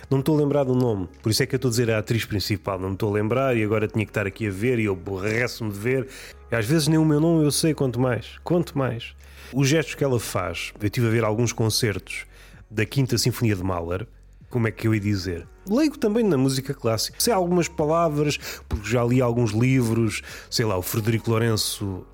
não 0.09 0.17
me 0.17 0.21
estou 0.21 0.35
a 0.35 0.39
lembrar 0.39 0.63
do 0.63 0.73
nome, 0.73 1.07
por 1.21 1.31
isso 1.31 1.43
é 1.43 1.45
que 1.45 1.53
eu 1.53 1.57
estou 1.57 1.69
a 1.69 1.71
dizer 1.71 1.91
a 1.91 1.99
atriz 1.99 2.25
principal. 2.25 2.79
Não 2.79 2.89
me 2.89 2.95
estou 2.95 3.09
a 3.09 3.13
lembrar 3.13 3.55
e 3.55 3.63
agora 3.63 3.87
tinha 3.87 4.05
que 4.05 4.11
estar 4.11 4.25
aqui 4.25 4.47
a 4.47 4.51
ver 4.51 4.79
e 4.79 4.85
eu 4.85 4.93
aborreço-me 4.93 5.71
de 5.71 5.79
ver. 5.79 6.07
E 6.51 6.55
às 6.55 6.65
vezes 6.65 6.87
nem 6.87 6.97
o 6.97 7.05
meu 7.05 7.19
nome 7.19 7.43
eu 7.43 7.51
sei, 7.51 7.73
quanto 7.73 7.99
mais. 7.99 8.37
Quanto 8.43 8.77
mais. 8.77 9.15
Os 9.53 9.67
gestos 9.67 9.95
que 9.95 10.03
ela 10.03 10.19
faz, 10.19 10.73
eu 10.79 10.87
estive 10.87 11.07
a 11.07 11.09
ver 11.09 11.23
alguns 11.23 11.53
concertos 11.53 12.25
da 12.69 12.85
Quinta 12.85 13.17
Sinfonia 13.17 13.55
de 13.55 13.63
Mahler 13.63 14.07
como 14.49 14.67
é 14.67 14.71
que 14.71 14.87
eu 14.87 14.95
ia 14.95 14.99
dizer? 14.99 15.47
Leigo 15.69 15.97
também 15.97 16.23
na 16.23 16.37
música 16.37 16.73
clássica. 16.73 17.19
Sei 17.19 17.33
algumas 17.33 17.67
palavras, 17.67 18.37
porque 18.67 18.89
já 18.89 19.03
li 19.03 19.21
alguns 19.21 19.51
livros. 19.51 20.21
Sei 20.49 20.65
lá, 20.65 20.77
o 20.77 20.81
Frederico 20.81 21.29
Lourenço, 21.29 22.05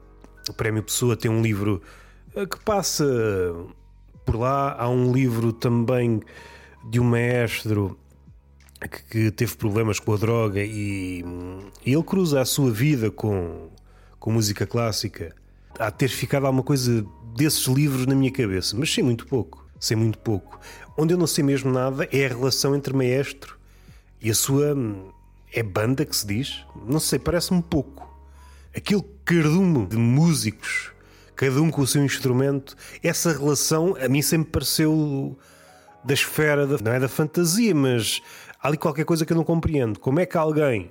o 0.50 0.54
Prémio 0.54 0.82
Pessoa, 0.82 1.16
tem 1.16 1.30
um 1.30 1.42
livro 1.42 1.82
que 2.50 2.60
passa 2.64 3.06
por 4.26 4.36
lá. 4.36 4.76
Há 4.78 4.90
um 4.90 5.12
livro 5.12 5.54
também 5.54 6.22
de 6.90 7.00
um 7.00 7.04
maestro 7.04 7.98
que, 9.10 9.32
teve 9.32 9.56
problemas 9.56 10.00
com 10.00 10.14
a 10.14 10.18
droga 10.18 10.62
e, 10.62 11.24
e 11.86 11.94
ele 11.94 12.04
cruza 12.04 12.42
a 12.42 12.46
sua 12.46 12.72
vida 12.72 13.10
com, 13.10 13.70
com 14.20 14.32
música 14.32 14.66
clássica. 14.66 15.36
Há 15.80 15.90
de 15.90 15.98
ter 15.98 16.10
ficado 16.10 16.46
alguma 16.46 16.64
coisa 16.64 17.06
desses 17.36 17.66
livros 17.68 18.06
na 18.06 18.16
minha 18.16 18.32
cabeça, 18.32 18.76
mas 18.78 18.94
sei 18.94 19.04
muito 19.04 19.26
pouco. 19.28 19.66
Sei 19.80 19.98
muito 19.98 20.18
pouco. 20.20 20.60
Onde 20.98 21.14
eu 21.14 21.18
não 21.18 21.28
sei 21.28 21.44
mesmo 21.44 21.72
nada 21.72 22.08
é 22.12 22.26
a 22.26 22.30
relação 22.30 22.74
entre 22.74 22.94
maestro 22.94 23.60
e 24.22 24.30
a 24.30 24.34
sua. 24.34 24.76
É 25.52 25.62
banda 25.62 26.06
que 26.06 26.16
se 26.16 26.26
diz? 26.26 26.66
Não 26.88 27.00
sei, 27.00 27.20
parece-me 27.20 27.62
pouco. 27.62 28.10
Aquele 28.74 29.04
cardume 29.26 29.86
de 29.86 29.98
músicos, 29.98 30.93
cada 31.44 31.62
um 31.62 31.70
com 31.70 31.82
o 31.82 31.88
seu 31.88 32.02
instrumento, 32.06 32.74
essa 33.04 33.34
relação 33.34 33.98
a 34.00 34.08
mim 34.08 34.22
sempre 34.22 34.50
pareceu 34.50 35.38
da 36.02 36.14
esfera, 36.14 36.66
da, 36.66 36.78
não 36.78 36.94
é 36.94 37.00
da 37.02 37.10
fantasia, 37.10 37.76
mas 37.76 38.22
há 38.62 38.70
ali 38.70 38.78
qualquer 38.78 39.04
coisa 39.04 39.26
que 39.26 39.34
eu 39.34 39.38
não 39.38 39.44
compreendo. 39.44 40.00
Como 40.00 40.22
é 40.22 40.26
que 40.26 40.38
alguém 40.38 40.90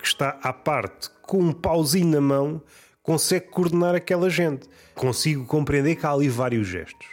que 0.00 0.06
está 0.06 0.38
à 0.42 0.54
parte, 0.54 1.10
com 1.20 1.40
um 1.40 1.52
pauzinho 1.52 2.06
na 2.06 2.20
mão, 2.20 2.62
consegue 3.02 3.48
coordenar 3.48 3.94
aquela 3.94 4.30
gente? 4.30 4.66
Consigo 4.94 5.44
compreender 5.44 5.96
que 5.96 6.06
há 6.06 6.12
ali 6.12 6.30
vários 6.30 6.66
gestos. 6.66 7.06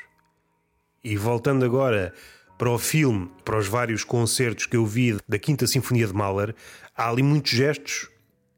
E 1.04 1.18
voltando 1.18 1.66
agora 1.66 2.14
para 2.58 2.70
o 2.70 2.80
filme, 2.80 3.30
para 3.44 3.58
os 3.58 3.68
vários 3.68 4.06
concertos 4.06 4.66
que 4.66 4.78
eu 4.78 4.86
vi 4.86 5.18
da 5.28 5.38
Quinta 5.38 5.68
Sinfonia 5.68 6.08
de 6.08 6.14
Mahler, 6.14 6.56
há 6.96 7.10
ali 7.10 7.22
muitos 7.22 7.52
gestos 7.52 8.08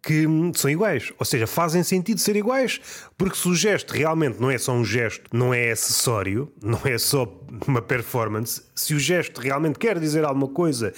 que 0.02 0.26
são 0.56 0.70
iguais, 0.72 1.12
ou 1.20 1.26
seja, 1.26 1.46
fazem 1.46 1.84
sentido 1.84 2.20
ser 2.20 2.36
iguais, 2.36 2.80
porque 3.18 3.36
se 3.36 3.48
o 3.48 3.56
gesto 3.56 3.92
realmente 3.92 4.40
não 4.40 4.50
é 4.50 4.58
só 4.58 4.74
um 4.74 4.86
gesto, 4.86 5.24
não 5.36 5.54
é 5.54 5.72
acessório, 5.72 6.52
não 6.64 6.80
é 6.86 6.98
só 6.98 7.28
uma 7.68 7.82
performance, 7.82 8.64
se 8.74 8.94
o 8.94 9.00
gesto 9.00 9.42
realmente 9.42 9.78
quer 9.78 10.00
dizer 10.00 10.24
alguma 10.24 10.48
coisa 10.48 10.94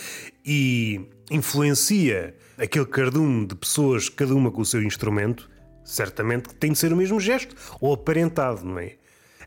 e 0.45 1.01
influencia 1.31 2.35
aquele 2.57 2.85
cardume 2.85 3.47
de 3.47 3.55
pessoas, 3.55 4.07
cada 4.07 4.35
uma 4.35 4.51
com 4.51 4.61
o 4.61 4.65
seu 4.65 4.83
instrumento, 4.83 5.49
certamente 5.83 6.53
tem 6.55 6.71
de 6.71 6.77
ser 6.77 6.93
o 6.93 6.95
mesmo 6.95 7.19
gesto, 7.19 7.55
ou 7.79 7.93
aparentado, 7.93 8.63
não 8.63 8.77
é? 8.77 8.95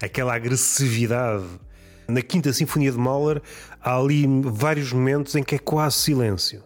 Aquela 0.03 0.35
agressividade 0.35 1.45
na 2.09 2.21
Quinta 2.21 2.53
Sinfonia 2.53 2.91
de 2.91 2.99
Mahler 2.99 3.41
há 3.81 3.97
ali 3.97 4.27
vários 4.43 4.93
momentos 4.93 5.35
em 5.37 5.43
que 5.43 5.55
é 5.55 5.59
quase 5.59 5.97
silêncio. 5.97 6.63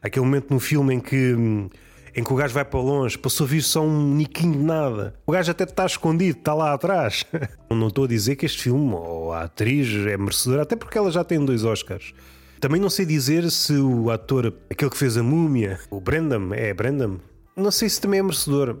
Aquele 0.00 0.24
momento 0.24 0.52
no 0.52 0.58
filme 0.58 0.94
em 0.94 1.00
que 1.00 1.34
hum, 1.34 1.68
em 2.14 2.22
que 2.22 2.32
o 2.32 2.36
gajo 2.36 2.54
vai 2.54 2.64
para 2.64 2.80
longe, 2.80 3.16
passou 3.16 3.46
a 3.46 3.48
vir 3.48 3.62
só 3.62 3.82
um 3.82 4.14
niquinho 4.14 4.52
de 4.52 4.64
nada. 4.64 5.14
O 5.26 5.32
gajo 5.32 5.50
até 5.50 5.64
está 5.64 5.86
escondido, 5.86 6.38
está 6.38 6.54
lá 6.54 6.72
atrás. 6.72 7.24
Não 7.70 7.88
estou 7.88 8.04
a 8.04 8.08
dizer 8.08 8.36
que 8.36 8.46
este 8.46 8.62
filme 8.62 8.92
ou 8.94 9.32
a 9.32 9.42
atriz 9.42 9.88
é 10.06 10.16
merecedora, 10.16 10.62
até 10.62 10.76
porque 10.76 10.98
ela 10.98 11.10
já 11.10 11.24
tem 11.24 11.44
dois 11.44 11.64
Oscars. 11.64 12.12
Também 12.60 12.80
não 12.80 12.88
sei 12.88 13.04
dizer 13.04 13.50
se 13.50 13.72
o 13.72 14.08
ator, 14.08 14.54
aquele 14.70 14.88
que 14.88 14.96
fez 14.96 15.16
a 15.16 15.22
múmia, 15.22 15.80
o 15.90 16.00
Brandon, 16.00 16.54
é 16.54 16.72
Brandon, 16.72 17.18
não 17.56 17.72
sei 17.72 17.88
se 17.88 18.00
também 18.00 18.20
é 18.20 18.22
merecedor. 18.22 18.76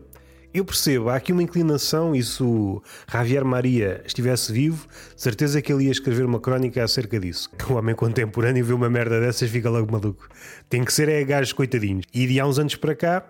Eu 0.54 0.66
percebo, 0.66 1.08
há 1.08 1.16
aqui 1.16 1.32
uma 1.32 1.42
inclinação 1.42 2.14
e 2.14 2.22
se 2.22 2.42
o 2.42 2.82
Javier 3.10 3.42
Maria 3.42 4.02
estivesse 4.04 4.52
vivo, 4.52 4.86
certeza 5.16 5.62
que 5.62 5.72
ele 5.72 5.84
ia 5.84 5.90
escrever 5.90 6.26
uma 6.26 6.38
crónica 6.38 6.84
acerca 6.84 7.18
disso. 7.18 7.48
O 7.70 7.74
homem 7.74 7.94
contemporâneo 7.94 8.62
vê 8.62 8.74
uma 8.74 8.90
merda 8.90 9.18
dessas 9.18 9.48
fica 9.48 9.70
logo 9.70 9.90
maluco. 9.90 10.28
Tem 10.68 10.84
que 10.84 10.92
ser 10.92 11.08
é 11.08 11.24
gajos 11.24 11.54
coitadinhos. 11.54 12.04
E 12.12 12.26
de 12.26 12.38
há 12.38 12.46
uns 12.46 12.58
anos 12.58 12.76
para 12.76 12.94
cá, 12.94 13.24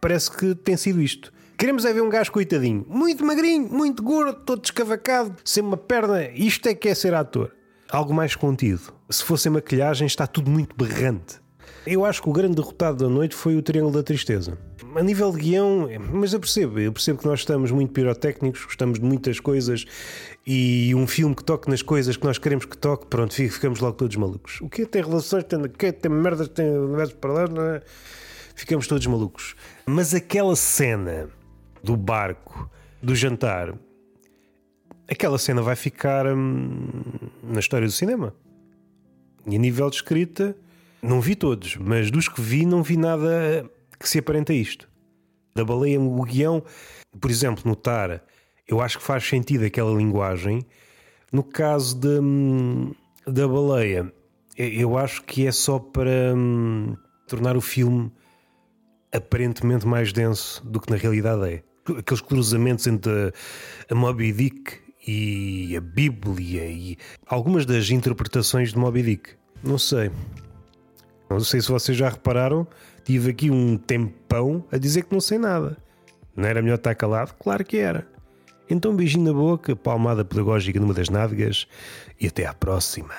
parece 0.00 0.30
que 0.30 0.54
tem 0.54 0.74
sido 0.74 1.02
isto. 1.02 1.30
Queremos 1.58 1.84
é 1.84 1.92
ver 1.92 2.02
um 2.02 2.08
gajo 2.08 2.32
coitadinho, 2.32 2.84
muito 2.88 3.24
magrinho, 3.24 3.68
muito 3.68 4.02
gordo, 4.02 4.40
todo 4.40 4.62
descavacado, 4.62 5.36
sem 5.44 5.62
uma 5.62 5.76
perna. 5.76 6.30
Isto 6.30 6.68
é 6.70 6.74
que 6.74 6.88
é 6.88 6.94
ser 6.94 7.12
ator. 7.12 7.52
Algo 7.90 8.14
mais 8.14 8.34
contido. 8.34 8.94
Se 9.10 9.22
fosse 9.22 9.50
maquilhagem, 9.50 10.06
está 10.06 10.26
tudo 10.26 10.50
muito 10.50 10.74
berrante. 10.74 11.43
Eu 11.86 12.04
acho 12.04 12.22
que 12.22 12.28
o 12.28 12.32
grande 12.32 12.56
derrotado 12.56 13.04
da 13.04 13.10
noite 13.10 13.34
foi 13.34 13.56
o 13.56 13.62
Triângulo 13.62 13.94
da 13.94 14.02
Tristeza. 14.02 14.56
A 14.94 15.02
nível 15.02 15.30
de 15.32 15.38
guião, 15.38 15.88
mas 16.12 16.32
eu 16.32 16.40
percebo, 16.40 16.78
eu 16.78 16.92
percebo 16.92 17.18
que 17.18 17.26
nós 17.26 17.40
estamos 17.40 17.70
muito 17.70 17.92
pirotécnicos, 17.92 18.64
gostamos 18.64 18.98
de 18.98 19.04
muitas 19.04 19.38
coisas 19.38 19.84
e 20.46 20.94
um 20.94 21.06
filme 21.06 21.34
que 21.34 21.44
toque 21.44 21.68
nas 21.68 21.82
coisas 21.82 22.16
que 22.16 22.24
nós 22.24 22.38
queremos 22.38 22.64
que 22.64 22.76
toque, 22.76 23.06
pronto, 23.06 23.34
ficamos 23.34 23.80
logo 23.80 23.96
todos 23.96 24.16
malucos. 24.16 24.60
O 24.60 24.68
que 24.68 24.86
tem 24.86 25.02
relações, 25.02 25.44
tem, 25.44 25.62
que 25.68 25.92
tem 25.92 26.10
merdas, 26.10 26.48
tem 26.48 26.70
universo 26.70 27.16
para 27.16 27.32
lá, 27.32 27.46
não 27.48 27.62
é? 27.62 27.82
ficamos 28.54 28.86
todos 28.86 29.06
malucos. 29.06 29.54
Mas 29.84 30.14
aquela 30.14 30.56
cena 30.56 31.28
do 31.82 31.96
barco, 31.96 32.70
do 33.02 33.14
jantar, 33.14 33.74
aquela 35.08 35.38
cena 35.38 35.60
vai 35.60 35.76
ficar 35.76 36.26
hum, 36.26 36.88
na 37.42 37.60
história 37.60 37.86
do 37.86 37.92
cinema. 37.92 38.34
E 39.46 39.56
a 39.56 39.58
nível 39.58 39.90
de 39.90 39.96
escrita, 39.96 40.56
não 41.04 41.20
vi 41.20 41.34
todos, 41.34 41.76
mas 41.76 42.10
dos 42.10 42.28
que 42.28 42.40
vi, 42.40 42.64
não 42.64 42.82
vi 42.82 42.96
nada 42.96 43.68
que 43.98 44.08
se 44.08 44.18
aparenta 44.18 44.52
a 44.52 44.56
isto. 44.56 44.88
Da 45.54 45.64
baleia, 45.64 46.00
o 46.00 46.22
guião, 46.24 46.62
por 47.20 47.30
exemplo, 47.30 47.62
notar, 47.66 48.24
eu 48.66 48.80
acho 48.80 48.98
que 48.98 49.04
faz 49.04 49.22
sentido 49.24 49.64
aquela 49.64 49.94
linguagem. 49.94 50.64
No 51.30 51.44
caso 51.44 51.96
de, 51.98 52.20
hum, 52.20 52.92
da 53.26 53.46
baleia, 53.46 54.12
eu 54.56 54.96
acho 54.96 55.22
que 55.24 55.46
é 55.46 55.52
só 55.52 55.78
para 55.78 56.34
hum, 56.34 56.96
tornar 57.28 57.56
o 57.56 57.60
filme 57.60 58.10
aparentemente 59.12 59.86
mais 59.86 60.12
denso 60.12 60.64
do 60.66 60.80
que 60.80 60.90
na 60.90 60.96
realidade 60.96 61.48
é. 61.48 61.62
Aqueles 61.98 62.22
cruzamentos 62.22 62.86
entre 62.86 63.32
a 63.90 63.94
Moby 63.94 64.32
Dick 64.32 64.80
e 65.06 65.76
a 65.76 65.80
Bíblia 65.82 66.64
e 66.64 66.96
algumas 67.26 67.66
das 67.66 67.90
interpretações 67.90 68.72
de 68.72 68.78
Moby 68.78 69.02
Dick. 69.02 69.30
Não 69.62 69.76
sei. 69.76 70.10
Não 71.38 71.44
sei 71.44 71.60
se 71.60 71.68
vocês 71.70 71.96
já 71.96 72.08
repararam, 72.08 72.66
tive 73.04 73.30
aqui 73.30 73.50
um 73.50 73.76
tempão 73.76 74.64
a 74.70 74.78
dizer 74.78 75.04
que 75.04 75.12
não 75.12 75.20
sei 75.20 75.38
nada. 75.38 75.76
Não 76.36 76.48
era 76.48 76.60
melhor 76.60 76.76
estar 76.76 76.94
calado? 76.94 77.34
Claro 77.38 77.64
que 77.64 77.76
era. 77.76 78.06
Então, 78.68 78.96
beijinho 78.96 79.24
na 79.24 79.32
boca, 79.32 79.76
palmada 79.76 80.24
pedagógica 80.24 80.80
numa 80.80 80.94
das 80.94 81.08
nádegas 81.08 81.66
e 82.20 82.26
até 82.26 82.46
à 82.46 82.54
próxima. 82.54 83.14